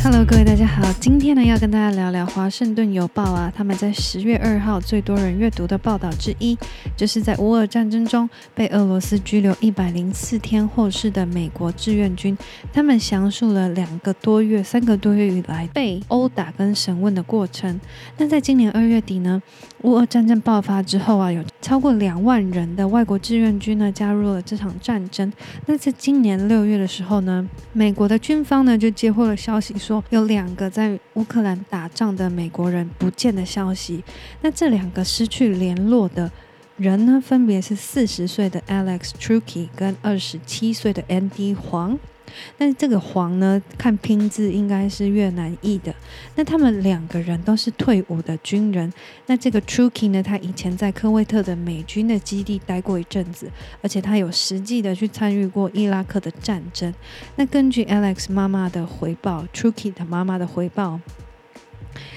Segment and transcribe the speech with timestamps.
[0.00, 6.56] Hello，各位大家好，今天呢要跟大家聊聊《华盛顿邮报》啊，他们在十月二号最多人阅读的报道之一，
[6.96, 12.38] 就是在乌俄战争中被俄罗斯拘留一百零四天获释的美国志愿军，
[12.72, 17.78] 他们详述了两个多月、三个多月以来被殴打跟审问的过程。
[18.18, 19.42] 那在今年二月底呢，
[19.82, 25.30] 乌俄战争爆发之后啊，有超过两万人的外国志愿军呢加入了这场战争。
[25.66, 29.74] 那在今年六月的时候呢，美国的军方呢就接获了消息。
[29.88, 34.04] 说有两个在乌克兰打仗的美国人不见的消息，
[34.42, 36.30] 那这两个失去联络的
[36.76, 41.98] 人呢，分别是四十岁的 Alex Truki 跟二十七岁的 Andy 黄。
[42.58, 45.94] 那这个黄呢，看拼字应该是越南裔的。
[46.34, 48.92] 那他们两个人都是退伍的军人。
[49.26, 53.50] 那这个 Truki 呢，他以前在科威特的美军的基地待过一阵子，
[53.82, 56.92] 而且他有实际的去参与过伊拉克的战争。
[57.36, 61.00] 那根据 Alex 妈妈的回报，Truki 的妈妈的回报。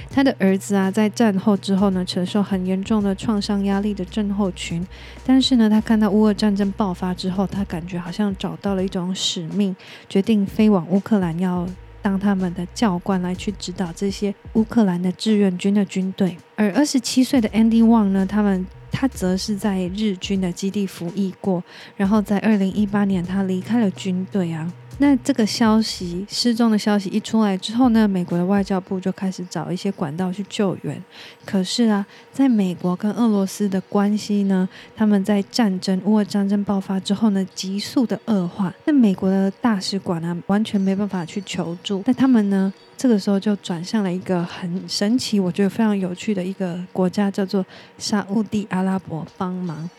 [0.10, 4.86] 他的儿子啊，在战后之后呢，承受很严重的创伤压力的症候群。
[5.26, 9.76] 但是呢，他看到乌俄战争爆发之后，他感觉好像找到了一种使命，
[10.10, 11.68] 决定飞往乌克兰，要
[12.02, 16.38] 当他们的教官，来去指导这些乌克兰的志愿军的军队。
[16.56, 21.64] 而二十七岁的 Andy Wang 呢，他们他则是在日军的基地服役过，
[21.96, 24.72] 然后在二零一八年，他离开了军队啊。
[24.98, 31.04] 那这个消息失踪的消息一出来之后呢，美国的外交部就开始找一些管道去救援。
[31.44, 38.72] 可是啊，在美国跟俄罗斯的关系呢，他们在战争乌俄战争爆发之后呢，急速的恶化。
[38.86, 42.04] 那美国的大使馆啊，完全没办法去求助。
[42.06, 47.66] 那他们呢，这个时候就转向了一个很神奇，我觉得非常有趣的一个国家，叫做
[47.98, 49.90] 沙乌地阿拉伯帮忙。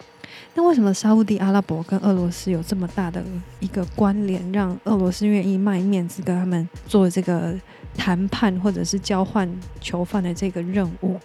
[0.55, 3.25] 那为什么沙乌地阿拉伯跟俄罗斯有这么大的
[3.61, 7.55] 一个关联，让俄罗斯愿意卖面子跟他们做这个
[7.97, 9.49] 谈判或者是交换
[9.81, 11.19] 囚犯的这个任务？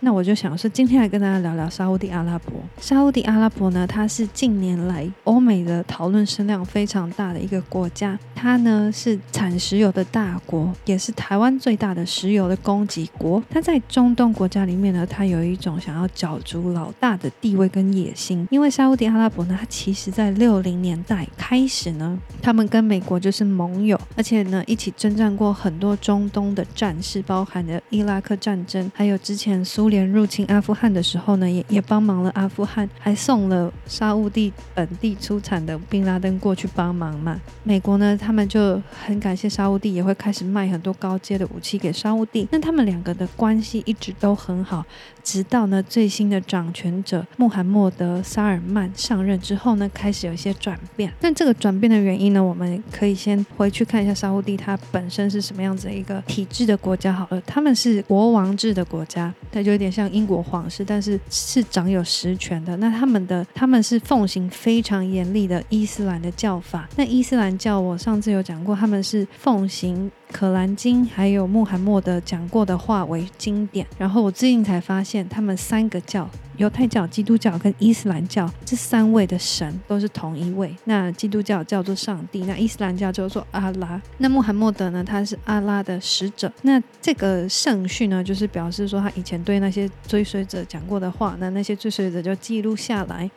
[0.00, 2.52] 那我就想说，今天来跟大家聊聊沙乌地阿拉伯。
[2.78, 8.18] 沙乌地阿拉伯呢，它是近年来欧美的讨论声量非常大的一个国家。
[8.34, 13.42] 它呢是产石油的大国，也是台湾最大的石油的供给国。
[13.48, 18.46] 它在中东国家里面呢，它有一种想要角逐老大的地位跟野心。
[18.50, 37.40] 因为沙乌地阿拉伯呢，它其实在六零年代开始呢，他们跟美国就是盟友，而且呢一起征战过很多中中东的战事，包含了伊拉克战争，还有之前苏联入侵阿富汗的时候呢，也也帮忙了阿富汗，还送了沙乌地本地出产的宾拉登过去帮忙嘛。
[37.64, 42.48] 美国呢，他他们就很感谢沙乌地，也会开始卖很多高阶的武器给沙乌地。
[42.50, 44.84] 那他们两个的关系一直都很好，
[45.24, 51.10] 直到呢最新的掌权者穆罕默德·萨尔曼上任之后呢，开始有一些转变。
[51.20, 57.40] 那这个转变的原因呢，我们可以先回去看一下沙乌地它本身是什么样子的一个体制的国家好了。
[57.46, 62.76] 他们是国王制的国家，它就有点像英国皇室，但是是掌有实权的。
[62.76, 66.86] 那他们的他们是奉行非常严厉的伊斯兰的教法。
[66.96, 68.34] 那伊斯兰教我上次。
[68.34, 70.10] 有讲过，他们是奉行。
[70.34, 76.28] 《可兰经》还有穆罕默德讲过的话为经典，然后我最近才发现，他们三个教——
[76.58, 80.74] 犹太教、基督教跟伊斯兰教这三位的神都是同一位。
[80.86, 84.02] 那基督教叫做上帝，那伊斯兰教叫做阿拉。
[84.18, 86.52] 那穆罕默德呢，他是阿拉的使者。
[86.62, 93.30] 那这个圣训呢，就是表示说他以前对那些追随者讲过的话，那那些追随者就记录下来，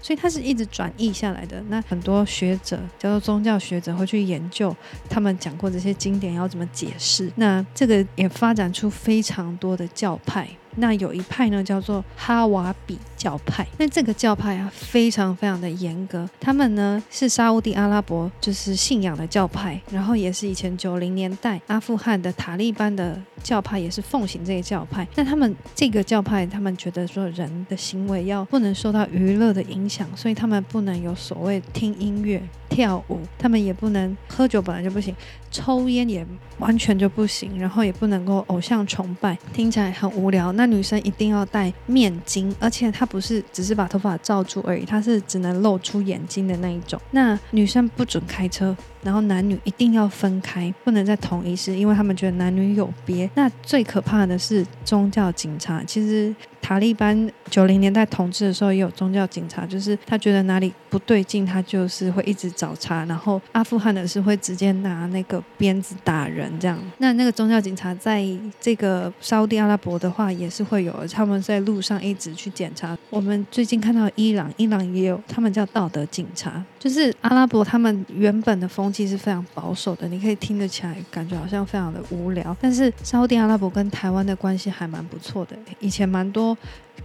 [0.00, 1.60] 所以他是一直转译下来的。
[1.68, 4.72] 那很多学者叫做宗教学者会去研究
[5.08, 6.43] 他们讲过这些经典要。
[6.46, 7.32] 怎么解释？
[7.36, 10.48] 那这个也发展出非常多的教派。
[10.76, 13.66] 那有一派呢，叫做哈瓦比教派。
[13.78, 16.28] 那这个教派啊，非常非常的严格。
[16.38, 25.08] 他们呢是沙乌地阿拉伯就是信仰的教派，然后也是以前九零年代阿富汗的塔利班的教派，也是奉行这个教派。
[25.14, 32.42] 那他们这个教派，他们觉得说人的行为要不能受到娱乐的影响，所以他们不能有所谓听音乐。
[32.66, 35.14] 跳舞，他们也不能喝酒，本来就不行；
[35.48, 36.26] 抽烟也
[36.58, 40.50] 完全就不行，然后也不能够偶像崇拜，听起来很无聊。
[40.52, 47.00] 那女生一定要戴面巾，而且她不是只是把头发罩住而已，它是只能露出眼睛的那一种。
[47.12, 53.30] 那女生不准开车，然后男女一定要分开，不能在同一室，因为他们觉得男女有别。
[53.36, 56.34] 那最可怕的是宗教警察，其实。
[56.64, 63.04] 塔利班九零年代统治的时候，也有宗教警察，就是他觉得哪里不对劲，他就是会一直找茬。
[63.04, 66.78] 然后阿富汗的是会直接拿那个鞭子打人，这样。
[66.96, 68.26] 那那个宗教警察在
[68.58, 72.96] 这个沙乌地阿拉伯的话也是会有，他们在路上一直去检查。
[73.10, 76.64] 我们最近看到伊朗，伊朗也有，他们叫道德警察。
[76.78, 82.56] 就是阿拉伯他们原本的风气是非常保守的，你可以听得起来，感觉好像非常的无聊。
[82.58, 86.53] 但是沙地阿拉伯跟台湾的关系还蛮不错的，以前蛮多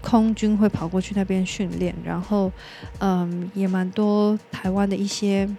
[0.02, 2.52] 空军会跑过去那边训练，然后
[3.00, 5.50] 嗯，也蛮多台湾的一些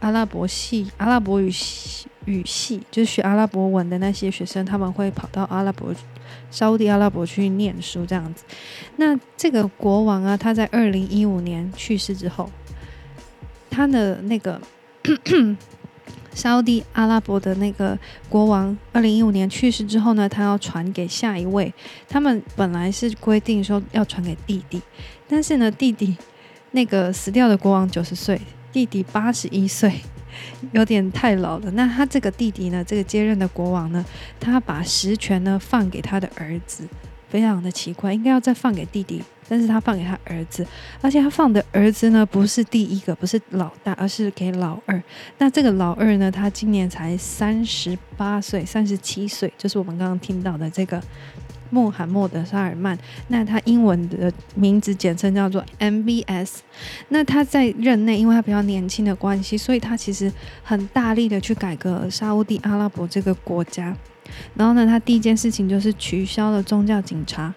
[0.00, 2.06] 阿拉伯系、阿拉伯语系。
[2.26, 5.92] 语系就是学阿拉伯文的那些学生，他们会跑到阿拉伯、
[6.50, 8.44] 沙乌地阿拉伯去念书这样子。
[8.96, 12.48] 那这个国王啊，他在二零一五年去世之后，
[13.70, 14.60] 他的那个
[16.34, 17.98] 沙地阿拉伯的那个
[18.28, 21.72] 国王，二零一五年去世之后呢，他要传给下一位。
[22.08, 24.80] 他们本来是规定说要传给弟弟，
[25.28, 26.16] 但是呢，弟弟
[26.72, 28.40] 那个死掉的国王九十岁，
[28.72, 29.92] 弟弟八十一岁。
[30.72, 31.70] 有点太老了。
[31.72, 32.84] 那他这个弟弟呢？
[32.84, 34.02] 这个接任的国王呢？
[34.38, 36.84] 他把实权呢放给他的儿子，
[37.30, 38.12] 非常的奇怪。
[38.12, 40.66] 应该要再放给弟弟，但是他放给他儿子，
[41.00, 45.02] 而且他放的儿子呢，不是第一个，不是老大，而是给老二。
[45.38, 46.30] 那这个老二呢？
[46.30, 51.02] 他今年才三十八岁，三十七岁，就是我们刚刚听到的这个。
[51.72, 52.98] 穆罕默德·沙尔曼，
[53.28, 56.56] 那他英文的名字简称叫做 MBS。
[57.10, 60.32] 那他在任内，因为他比较年轻的关系，所以他其实
[60.64, 63.96] 很大力的去改革沙乌地阿拉伯这个国家。
[64.54, 67.54] 然后呢，他第一件事情就是取消了宗教警察，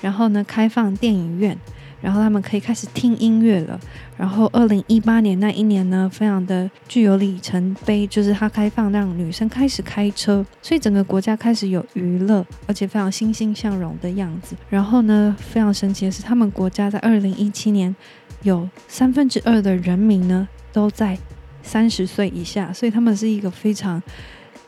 [0.00, 1.56] 然后呢，开放电影院。
[2.02, 3.80] 然后他们可以开始听音乐了。
[4.18, 14.54] 然后，二零一八年那一年呢，非常的具有里程碑，就是他开放让女生开始开车，所以整个国家开始有娱乐，而且非常欣欣向荣的样子。
[14.68, 17.96] 然后呢，非常神奇的是，他们国家在二零一七年
[18.42, 21.18] 有三分之二的人民呢都在
[21.62, 24.00] 三十岁以下，所以他们是一个非常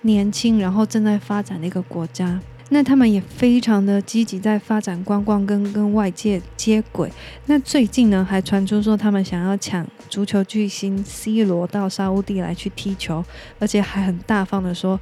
[0.09, 2.41] 年轻，然后正在发展的一个国家。
[2.71, 7.11] 那他们也非常的积极在发展观光跟跟外界接轨。
[7.47, 13.25] 那最近呢，还传出说他们想要抢足球巨星 C 罗到沙乌地来去踢球，
[13.59, 14.99] 而且还很大方的说。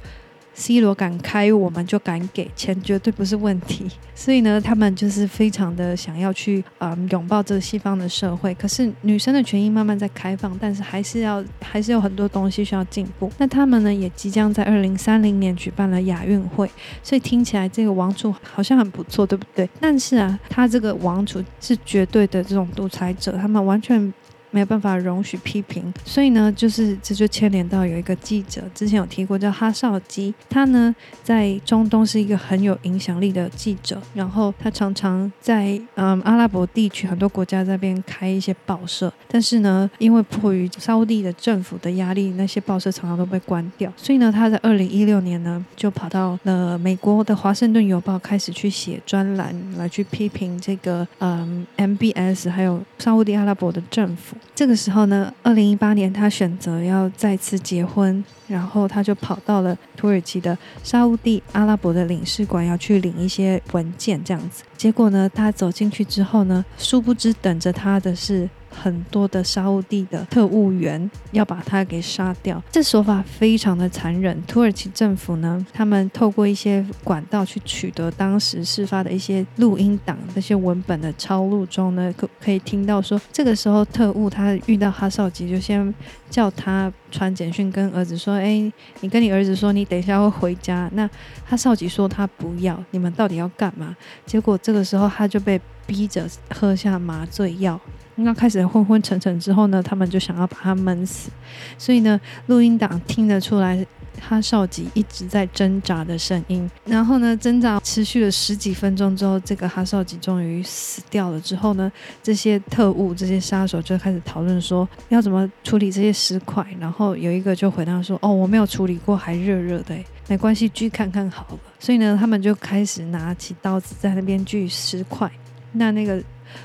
[0.57, 3.85] C 罗敢开，我们就敢给钱，绝对不是问题。
[4.15, 8.55] 所以呢，他们就是非常的想要去嗯拥抱这个西方的社会。
[8.55, 13.31] 可是女生的权益慢慢在开放，但是还是要还是有很多东西需要进步。
[13.37, 16.67] 那他们呢，也即将在二零三零年举办了亚运会，
[17.03, 19.69] 所以听起来这个王储好像很不错，对不对？
[19.79, 24.11] 但是啊，他这个王储是绝对的这种独裁者，他们完全。
[24.51, 54.36] 没有办法容许批评，所以呢，就是这就牵连到有一个记者，之前有提过叫哈绍基，他呢在中东是一个很有影响力的记者，然后他常常在嗯阿拉伯地区很多国家这边开一些报社，但是呢，因为迫于沙乌地的政府的压力，那些报社常常都被关掉，所以呢，他在二零一六年呢就跑到了美国的华盛顿邮报开始去写专栏，来去批评这个嗯 MBS 还有沙乌地阿拉伯的政府。
[54.55, 64.63] 这个时候呢，二零一八年他选择要再次结婚，然后他就跑到了土耳其的沙乌地阿拉伯的领事馆，要去领一些文件，这样子。
[64.75, 68.49] 结果呢，他走进去之后呢，殊不知等着他的是。
[68.69, 74.41] 很多的沙乌地的特务员要把他给杀掉，这手法非常的残忍。
[74.43, 85.93] 土耳其政府呢，他们透过一些管道去取得当时事发的一些录音档，那些文本的抄录中呢，可可以听到说，这个时候特务他遇到哈少吉，就先
[86.29, 88.71] 叫他传简讯跟儿子说：“哎，
[89.01, 91.09] 你跟你儿子说，你等一下会回家。”那
[91.45, 93.95] 哈少吉说他不要，你们到底要干嘛？
[94.25, 97.79] 结果这个时候他就被逼着喝下麻醉药。
[98.25, 101.29] 刚开始昏昏沉沉之后呢，他们就想要把他闷死，
[101.77, 103.85] 所以呢，录音档听得出来
[104.19, 106.69] 哈少吉一直在挣扎的声音。
[106.85, 111.39] 然后呢，挣扎持续了十几分钟之后，这个哈少吉终于死掉了。
[111.39, 111.91] 之后呢，
[112.23, 116.65] 这些特务、这些杀手就开始讨论说要怎么处理这些尸块。
[116.79, 119.95] 然后有一个就回答说：“哦，我没有处理过，还热热的，
[120.27, 125.31] 没关系，锯看看好了。”所以呢，他们就开始拿起刀子在那边锯尸块。
[125.73, 126.21] 那那个。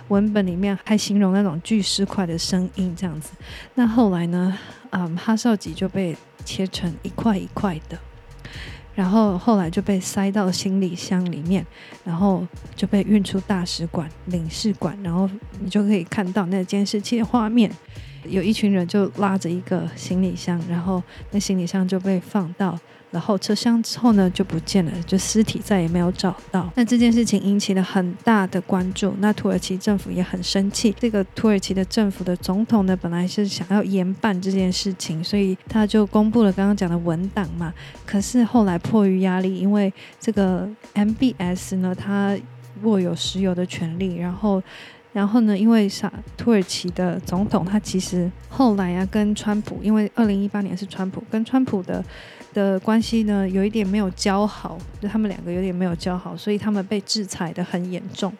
[0.08, 3.32] 文本里面还形容那种巨尸块的声音，这样子。
[3.74, 4.56] 那后来呢？
[4.94, 7.98] 嗯，哈少吉就被切成一块一块的，
[8.94, 11.66] 然后后来就被塞到行李箱里面，
[12.04, 12.46] 然后
[12.76, 15.26] 就被运出大使馆、领事馆，然后
[15.60, 17.70] 你就可以看到那监视器的画面，
[18.26, 22.78] 有一群人就拉着一个行李箱，然后那行李箱就被放到。
[23.12, 26.68] 然后车厢之后呢，就不见了，就尸体再也没有找到。
[26.74, 30.92] 那这件事情引起了很大的关注，那土耳其政府也很生气。
[30.98, 37.72] 这个土耳其的政府的总统呢，本来是想要严办这件事情，所以他就公布了刚刚讲的文档嘛。
[38.04, 42.36] 可是后来迫于压力，因为这个 MBS 呢，他
[42.82, 44.62] 握有石油的权利，然后。
[45.12, 52.02] 然后呢，因为沙土耳其的总统他其实后来啊跟川普，因为二零一八年是川普跟川普的
[52.52, 58.32] 的关系呢有一点没有交好，就他们两个有点没有交好，所以他们被制裁得很严重。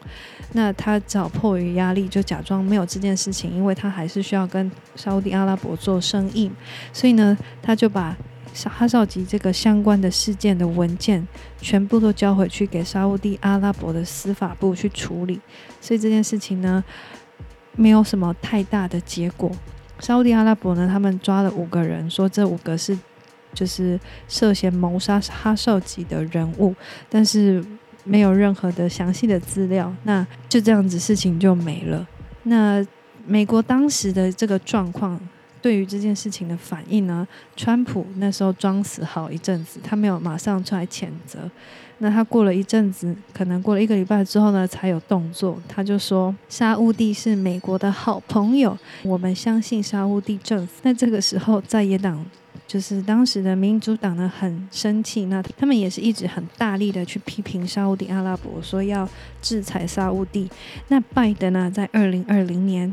[0.53, 6.51] 那他只好迫于压力，就假装没有这件事情，因为他还是需要跟沙乌地阿拉伯做生意，
[6.93, 8.17] 所以呢，他就把
[8.65, 11.27] 哈绍吉这个相关的事件的文件
[11.59, 15.41] 全部都交回去给沙乌地阿拉伯的司法部去处理，
[15.81, 16.85] 所以这件事情呢，
[17.77, 19.51] 没有什么太大的结果。
[20.01, 22.99] 沙乌地阿拉伯呢，他们抓了五个人，说这五个是
[23.53, 26.75] 就是涉嫌谋杀哈绍吉的人物，
[27.09, 27.65] 但是
[28.05, 32.07] 没有任何的详细的资料，那就这样子事情就没了。
[32.45, 32.85] 那
[33.27, 35.21] 美国当时的这个状况。
[35.61, 41.49] 对于这件事情的反应呢，川普那时候装死好一阵子，他没有马上出来谴责。
[41.99, 45.57] 那他过了一阵子，可能过了一个礼拜之后呢，才有动作。
[45.69, 50.81] 他就说，沙乌地是美国的好朋友，我们相信沙乌地政府。
[50.83, 52.27] 那这个时候，在野党
[52.73, 55.27] 就是当时的民主党呢，很生气。
[55.27, 59.07] 那他们也是一直很大力的去批评沙乌地阿拉伯，说要
[59.43, 60.49] 制裁沙乌地。
[60.89, 62.91] 那拜登呢，在二零二零年。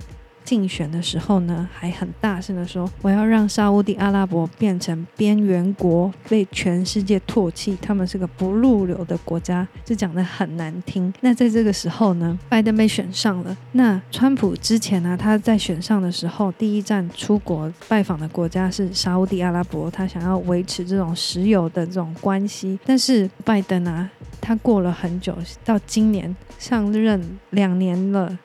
[0.50, 11.13] 竞选的时候呢，还很大声的说：“我要让沙乌地阿拉伯变成边缘国，被全世界唾弃，他们是个不入流的国家。”就讲得很难听。
[11.22, 13.56] 那在这个时候呢，拜登被选上了。
[13.74, 22.79] 那川普之前呢，他在选上的时候，第一站出国拜访的国家是沙乌地阿拉伯，他想要维持这种石油的这种关系。
[22.84, 24.10] 但是拜登啊，
[24.41, 28.39] 他过了很久，到今年上任两年了。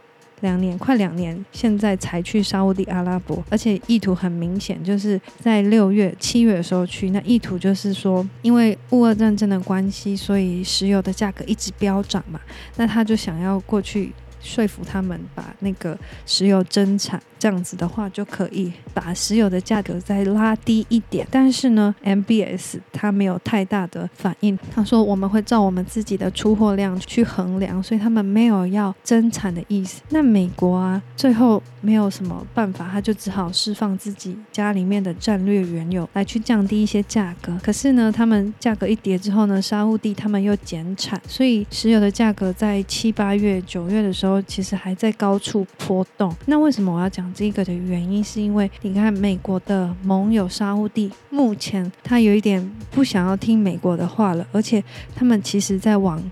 [0.44, 7.10] 两年，快两年，现在才去沙乌地阿拉伯，而且意图很明显，就是在六月、七月的时候去。
[7.10, 12.38] 那意图就是说，因为乌俄战争的关系，所以石油的价格一直飙涨嘛，
[12.76, 14.12] 那他就想要过去。
[14.44, 21.26] 说服他们把那个石油增产，这样子的话就可以把石油的价格再拉低一点。
[21.30, 30.02] 但是呢，MBS 他没有太大的反应，他说我们会照我们自己的出货量去衡量，所以他们没有要增产的意思。
[30.10, 37.58] 那美国啊，最后没有什么办法，他就只好释放自己家里面的战略原油来去降低一些价格。
[37.62, 44.34] 可是呢，他们价格一跌之后呢，沙乌地他们又减产，所以石油的价格在七八月、九月的时候。
[44.43, 46.35] 其实还在高处波动。
[46.47, 54.83] 那为什么我要讲这个的原因，是因为你看美国的盟友沙乌地，目前他有一点不想要听美国的话了，而且
[55.14, 56.23] 他们其实在往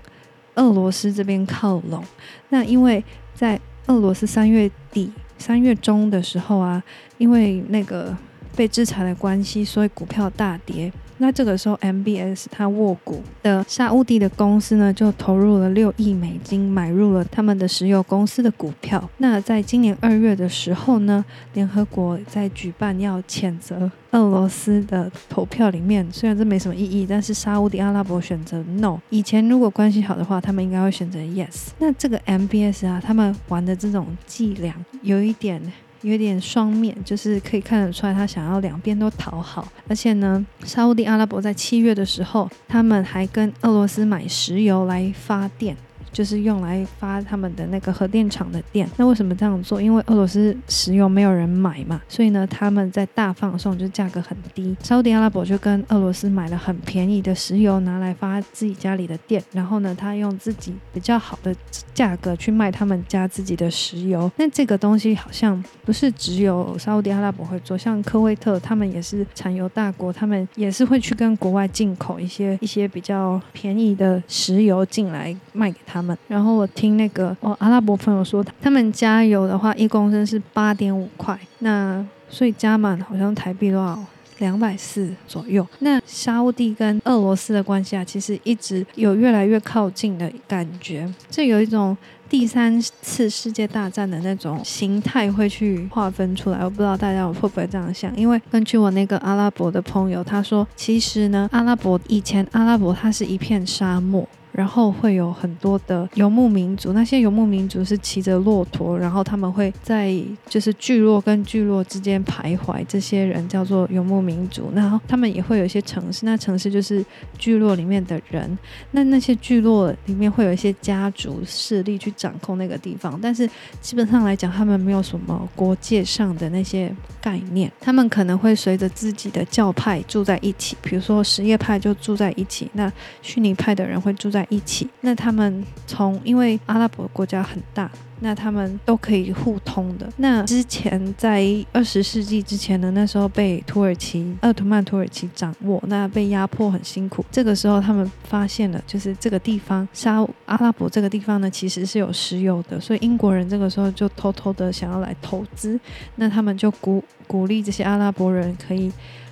[0.55, 2.03] 俄罗斯这边靠拢。
[2.49, 6.81] 那因为在俄罗斯三月底、三月中的时候啊，
[7.17, 8.15] 因为那个
[8.55, 10.91] 被制裁的关系，所以股票大跌。
[11.17, 19.09] 那这个时候，MBS 他握股的沙乌地的公司呢，就投入了六亿美金买入了他们的石油公司的股票。
[19.17, 28.99] 那在今年二月的时候呢，联合国在举办要谴责俄罗斯的投票里面，虽然这没什么意义，但是沙乌地阿拉伯选择 No。
[29.09, 31.67] 以前如果关系好的话，他们应该会选择 Yes。
[31.79, 35.61] 那这个 MBS 啊，他们玩的这种伎俩有一点。
[36.03, 39.67] 有点双面，就是可以看得出来，他想要两边都讨好。
[39.87, 45.75] 而且呢，沙乌地阿拉伯在七月的时候，他们还跟俄罗斯买石油来发电。
[46.13, 48.89] 就是用来发他们的那个核电厂的电。
[48.95, 49.81] 那为什么这样做？
[49.81, 54.77] 因为俄罗斯石油没有人买嘛，所以呢，他们在大放送，就价格很低。
[54.81, 59.43] 沙乌地阿拉伯就跟俄罗斯买了很便宜的石油，拿来发自己家里的电。
[59.51, 61.53] 然后呢，他用自己比较好的
[61.93, 64.31] 价格去卖他们家自己的石油。
[64.37, 83.99] 那这个东西好像不是只有沙乌地阿拉伯会做，像科威特他们也是产油大国，他们也是会去跟国外进口一些一些比较便宜的石油进来卖给他然后我听那个哦，阿拉伯朋友说，他们加油的话，一公升是八点五块，那所以加满好像台币多少？
[84.39, 85.65] 两百四左右。
[85.79, 91.95] 那沙乌地跟俄罗斯的关系啊，其实一直有越来越靠近的感觉，这有一种
[92.27, 96.59] 第三次世界大战的那种形态会去划分出来。
[96.63, 104.27] 我不知道大家会不会这样想，因为根据我那个阿拉伯的朋友他说，其实呢，阿拉伯以前阿拉伯它是一片沙漠。
[104.53, 110.15] 然后会有很多的游牧民族，那些游牧民族是骑着骆驼，然后他们会在
[110.47, 114.71] 就是聚落跟聚落之间徘徊，这些人叫做游牧民族。
[114.75, 117.03] 然后他们也会有一些城市，那城市就是
[117.39, 118.55] 聚落里面的人。
[118.91, 123.49] 那那些聚落里面会有一些家族势力去掌控那个地方，但是
[123.81, 127.71] 基本上来讲，他们没有什么国界上的那些概念。
[127.81, 132.91] 他们可能会随着自己的教派住在一起，比如说什叶派就住在一起，那
[133.23, 134.42] 逊尼派的人会住在。
[134.43, 134.89] 在一起。
[135.01, 137.89] 那他们从因为阿拉伯国家很大。
[138.19, 140.07] 那他们都可以互通的。
[140.15, 147.25] 那之前在二十世纪之前呢，那时候被土耳其、奥图曼土耳其掌握，那被压迫很辛苦。
[147.29, 155.77] 这个时候他们发现了，就是这个地方沙阿拉伯这个地方呢，其实是有石油的，所以英国人这个时候就偷偷的想要来投资。
[156.15, 158.89] 那他们就鼓鼓励这些阿拉伯人可以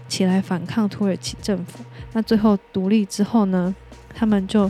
[0.09, 1.79] 起来反抗土耳其政府。
[2.11, 3.73] 那最后独立之后呢，
[4.13, 4.69] 他们就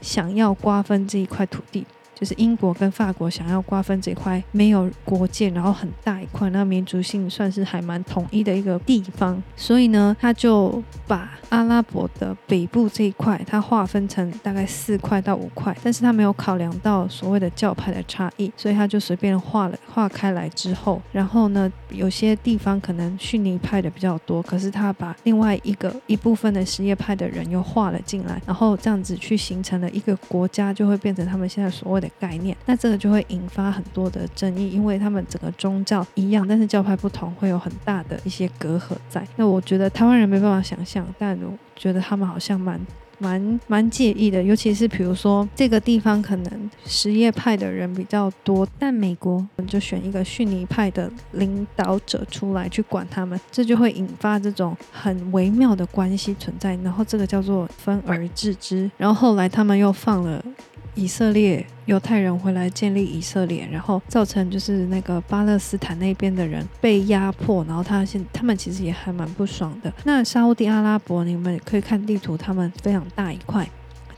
[0.00, 1.86] 想要瓜分这一块土地。
[2.18, 32.07] 就是英国跟法国想要瓜分这块没有国界，然后很大一块，那民族性算是还蛮统一的一个地方，所以呢，他就把阿拉伯的北部这一块，它划分成大概四块到五块，但是他没有考量到所谓的教派的差异，所以他就随便划了划开来之后，然后呢，有些地方可能逊尼派的比较多，可是他把另外一个一部分的什叶派的人又划了进来，然后这样子去形成了一个国家，就会变成他们现在所谓的。
[32.18, 39.26] 概念，那这个就会引发很多的争议，因为他们整个宗教一样，但是教派不同，会有很大的一些隔阂在。
[39.36, 42.80] 那我觉得台湾人没办法想象，但我觉得他们好像蛮
[43.20, 60.44] 蛮蛮介意的，尤其是比如说这个地方可能什叶派的人比较多，但美国我们就选一个逊尼派的领导者出来去管他们，这就会引发这种很微妙的关系存在，然后这个叫做分而治之，然后后来他们又放了。
[60.98, 69.92] 以色列犹太人回来建立以色列，然后造成就是那个巴勒斯坦那边的人被压迫，然后他现他们其实也还蛮不爽的。
[70.02, 73.64] 那沙乌地阿拉伯，你们可以看地图，他们非常大一块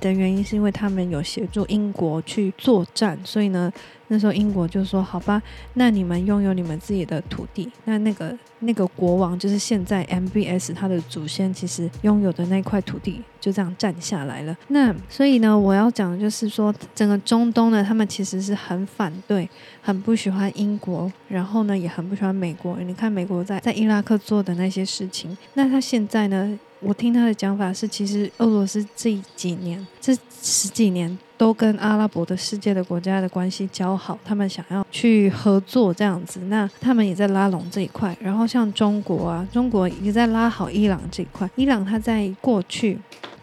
[0.00, 3.70] 的原因是因为他们有协助英国去作战，所以呢。
[4.12, 5.40] 那时候英国就说：“好吧，
[5.74, 7.70] 那你们拥有你们自己的土地。
[7.84, 14.56] 那那个那个国王就是现在 MBS 他的祖先，其实拥有的那块土地就这样占下来了。
[14.66, 19.48] 那所以呢，我要讲的就是说，整个中东呢，他们其实是很反对、
[19.80, 22.76] 很不喜欢英国，然后呢，也很不喜欢美国。
[22.80, 30.12] 你看美国在在伊拉克做的那些事情，那他现在呢，我听他的讲法是，其实俄罗斯这几年这
[30.42, 38.14] 十几年。”都跟阿拉伯的世界的国家的关系交好，他们想要去合作这样子，那他们也在拉拢这一块。
[38.20, 41.48] 然后像中国啊，中国也在拉好伊朗这一块。
[41.56, 42.98] 伊朗它在过去。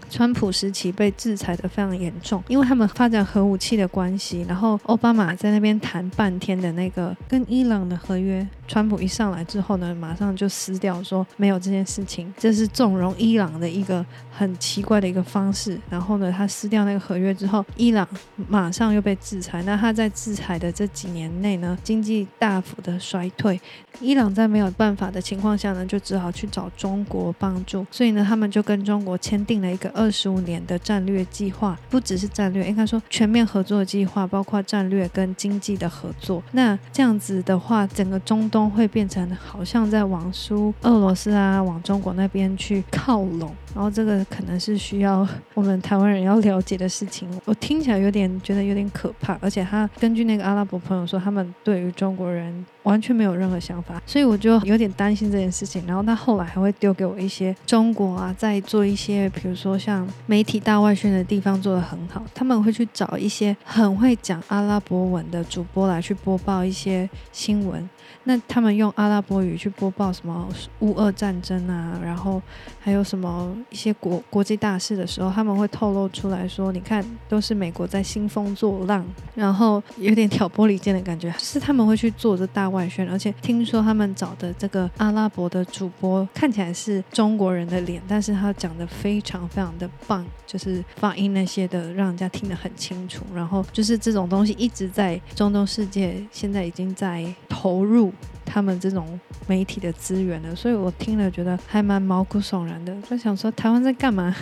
[0.09, 4.45] 川普时期被制裁得非常严重，因为他们发展核武器的关系。
[4.47, 15.79] 然后奥巴马在那边谈半天的那个跟伊朗的合约，川普一上来之后呢，马上就撕掉，说没有这件事情，这是纵容伊朗的一个很奇怪的一个方式。
[15.89, 18.07] 然后呢，他撕掉那个合约之后，伊朗
[18.47, 19.61] 马上又被制裁。
[19.63, 23.59] 那他在制裁的这几年内呢，经济大幅的衰退。
[23.99, 27.85] 伊朗在没有办法的情况下呢，就只好去找中国帮助。
[27.91, 29.91] 所以呢，他们就跟中国签订了一个。
[29.97, 36.41] 二十五年的战略计划，不只是战略，应该说全面合作计划，包括战略跟经济的合作。
[36.51, 43.53] 那这样子的话，整个中东会变成好像在往苏俄罗斯啊，往中国那边去靠拢。
[43.73, 47.29] 然后这个可能是需要我们台湾人要了解的事情。
[47.45, 55.85] 我听起来有点觉得有点可怕，而且他根据那个阿拉伯朋友说，他们对于中国人完全没有任何想法，所以我就有点担心这件事情。
[55.87, 59.77] 然后他后来还会丢给我一些中国啊，在做一些比如说。
[59.77, 67.89] 像媒体大外宣的地方做得很好，他们会去找一些很会讲阿拉伯文的主播来去播报一些新闻。
[68.23, 70.45] 那他们用阿拉伯语去播报什么
[70.79, 72.41] 乌俄战争啊，然后
[72.81, 93.25] 还有什么一些国国际大事的时候，他们会透露出来说：“你看，都是美国在兴风作浪，然后有点挑拨离间的感觉。”是他们会去做这大外外宣，而且听说他们找的这个阿拉伯的主播看起来是中国人的脸，但是他讲的非常非常的棒，就是发音那些的让人家听得很清楚。
[93.33, 98.13] 然后就是这种东西一直在中东世界，现在已经在投入。
[98.49, 102.95] 他们这种媒体的资源了，所以我听了觉得还蛮毛骨悚然的。
[103.01, 104.33] 就想说台湾在干嘛？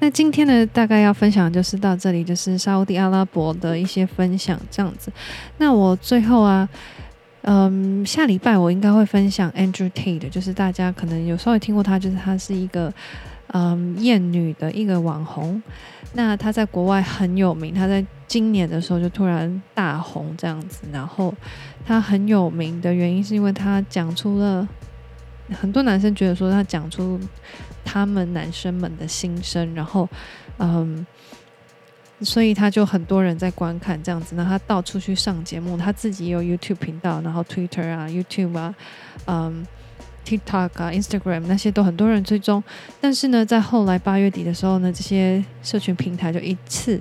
[0.00, 5.12] 那今天呢，大概要分享就是到这里，就是沙乌地阿拉伯的一些分享这样子。
[5.58, 6.68] 那我最后啊，
[7.42, 12.92] 嗯，下礼拜我应该会分享 Andrew Tate，就是大家可能有稍微听过他，就是他是一个
[13.48, 15.62] 嗯厌女的一个网红。
[16.12, 18.04] 那他在国外很有名，他在。
[18.28, 21.32] 今年的时候就突然大红这样子，然后
[21.86, 24.66] 他很有名的原因是因为他讲出了
[25.52, 27.20] 很多男生觉得说他讲出
[27.86, 30.06] 他们男生们的心声，然后
[30.58, 31.06] 嗯，
[32.20, 38.74] 所以他就很多人在观看这样子，那他到处去上节目，他自己也有 YouTube 频道，然后 Twitter 啊、YouTube 啊，
[39.26, 39.64] 嗯。
[40.26, 42.60] TikTok 啊、Instagram 那些都很多人追踪，
[43.00, 47.00] 但是呢，在后来八月底的时候呢，这些社群平台就一次。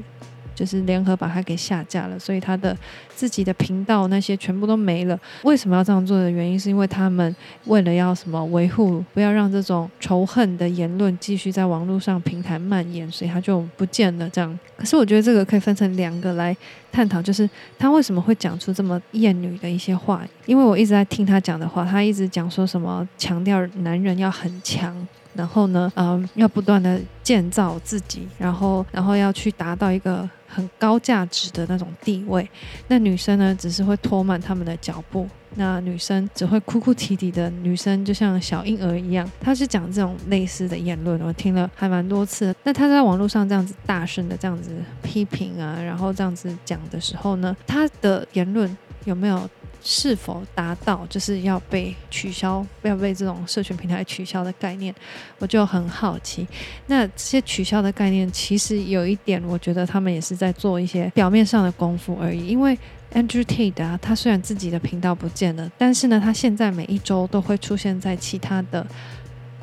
[0.55, 2.75] 就是联合把它给下架了，所以他的
[3.13, 5.19] 自己的频道那些全部都没了。
[5.43, 14.29] 为什么要这样做的原因，是因为他们为了要什么维护，不要让这种仇恨的言论继续在网络上平台蔓延，所以他就不见了。
[14.29, 16.55] 这样，可是我觉得这个可以分成两个来
[16.91, 20.25] 探讨，就是他为什么会讲出这么厌女的一些话？
[20.45, 24.95] 因为我一直在听他讲的话，他一直讲说什么强调男人要很强。
[25.35, 32.49] 然后呢，嗯，要不断的建造自己，然后，然后要去达到一个很高价值的那种地位。
[32.87, 35.27] 那女生呢，只是会拖慢他们的脚步。
[35.57, 39.29] 那女生只会哭哭啼啼的，女生就像小婴儿一样。
[39.39, 42.53] 她是讲这种类似的言论，我听了还蛮多次。
[42.63, 44.71] 那她在网络上这样子大声的这样子
[45.01, 49.49] 批评啊，然后这样子讲的时候呢，她的言论有没有？
[49.87, 54.93] 是否达到就是要被取消，要被这种社群平台取消的概念，
[55.37, 56.47] 我就很好奇。
[56.87, 62.47] 那这些取消的概念，其实有一点，我觉得他们也是在做一些表面上的功夫而已。
[62.47, 62.75] 因为
[63.13, 68.85] Andrew Tate 啊，他虽然自己的频道不见了，但是呢，他现在每一周都会出现在其他的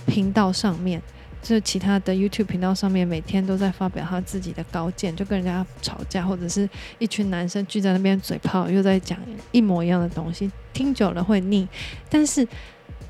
[0.06, 1.02] 频道上面。
[1.42, 6.68] 就是其他的 YouTube 频道上面，每天都在发表他自己的高见，就跟人家吵架，或者是
[7.00, 9.18] 一群男生聚在那边嘴炮，又在讲
[9.50, 11.68] 一模一样的东西，听久了会腻。
[12.09, 12.46] 但是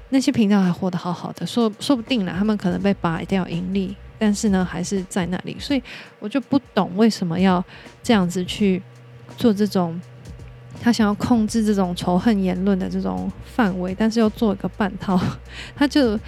[0.09, 5.55] 那些频道还活得好好的，说说不定啦，他们可能被拔掉盈利，但是呢，还是在那里。
[5.61, 5.83] 所以
[6.19, 7.63] 我就不懂为什么要
[8.03, 8.83] 这样子去
[9.37, 10.01] 做这种，
[10.81, 15.21] 他想要控制这种仇恨言论的这种范围，但是又做一个半套，
[15.77, 16.19] 他就。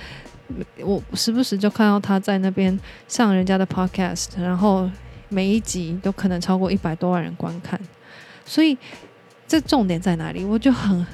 [0.80, 2.78] 我时不时就看到他在那边
[3.09, 4.90] 上人家的 podcast，然后
[5.28, 7.80] 每一集都可能超过一百多万人观看，
[8.44, 8.76] 所以
[9.46, 10.44] 这重点在哪里？
[10.44, 11.07] 我就很，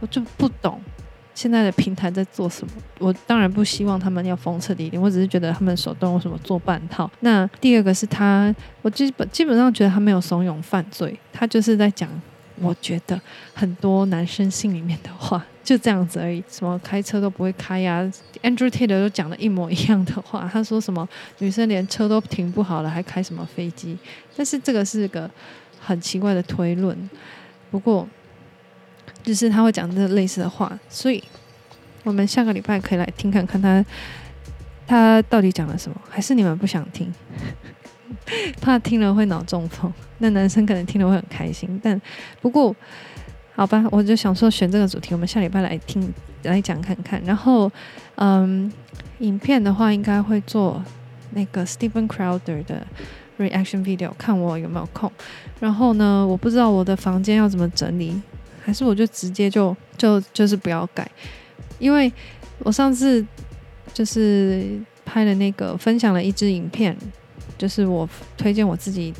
[0.00, 0.80] 我就不懂
[1.34, 2.72] 现在的平台在做什么。
[2.98, 7.10] 我当然不希望他们要封彻底一点，我只是觉得他们手动为什么做半套。
[7.20, 12.08] 那第二个是他，我基本基本上觉得他没有怂恿犯罪，他就是在讲。
[12.60, 13.20] 我觉得
[13.54, 18.02] 很多男生心里面的话就这样子而已，什么开车都不会开呀、
[18.42, 21.06] Andrew Tate 都讲了一模一样的话，他说什么
[21.38, 23.96] 女生连车都停不好了，还开什么飞机？
[24.36, 25.30] 但是这个是个
[25.78, 26.96] 很奇怪的推论。
[27.70, 28.08] 不过，
[29.22, 31.22] 就是他会讲这类似的话，所以
[32.02, 33.84] 我们下个礼拜可以来听看看他
[34.86, 37.12] 他到底讲了什么，还是你们不想听？
[38.60, 41.80] 怕听了会脑中风，那男生可能听了会很开心。
[41.82, 42.00] 但
[42.40, 42.74] 不过，
[43.54, 46.12] 好吧，我就想说选这个主题，我们下礼拜来听
[46.44, 47.22] 来讲看看。
[47.24, 47.70] 然后，
[48.16, 48.72] 嗯，
[49.18, 50.82] 影片的话应该会做
[51.32, 52.86] 那个 Steven Crowder 的
[53.38, 55.10] reaction video，看我有没有空。
[55.60, 58.20] 然后呢，我不知道我的房间要怎么整理，
[58.64, 61.10] 还是我就直接就就就是不要改，
[61.78, 62.12] 因为
[62.60, 63.24] 我上次
[63.92, 66.96] 就是拍了那个分享了一支影片。
[67.58, 69.12] 就是我推荐我自己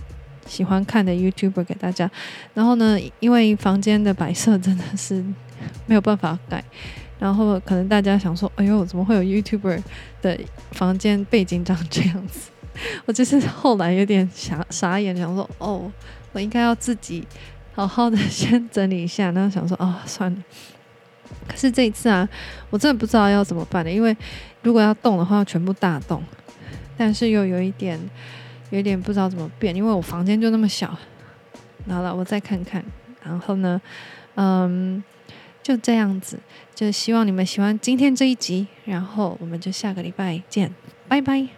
[0.46, 2.10] 喜欢看的 YouTuber 给大家，
[2.54, 5.22] 然后呢，因为房间的摆设真的是
[5.84, 6.64] 没有办法改，
[7.18, 9.82] 然后可能大家想说，哎呦，怎么会有 YouTuber
[10.22, 10.38] 的
[10.70, 12.50] 房间背景长这样子？
[13.06, 15.90] 我就是后来有点傻傻眼，想说，哦，
[16.32, 17.26] 我应该要自己
[17.74, 20.42] 好好的 先整理一下，然后想说，哦，算了。
[21.46, 22.26] 可是这一次啊，
[22.70, 24.16] 我真的不知道要怎么办的，因为
[24.62, 26.22] 如果要动的话，要全部大动。
[26.98, 27.98] 但是又有一点，
[28.70, 30.88] 有点不知道怎么变，因为我房间就那么小。
[31.88, 32.84] 好了，我再看看。
[33.22, 33.80] 然后呢，
[34.34, 35.02] 嗯，
[35.62, 36.38] 就这样子，
[36.74, 38.66] 就希望你们喜欢今天这一集。
[38.84, 40.74] 然后我们就下个礼拜见，
[41.06, 41.57] 拜拜。